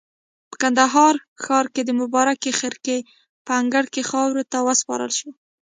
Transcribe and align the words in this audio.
په 0.49 0.55
کندهار 0.61 1.15
ښار 1.43 1.65
کې 1.73 1.81
د 1.85 1.91
مبارکې 2.01 2.55
خرقې 2.59 2.97
په 3.45 3.51
انګړ 3.59 3.85
کې 3.93 4.07
خاورو 4.09 4.43
ته 4.51 4.57
وسپارل 4.67 5.11
شو. 5.19 5.29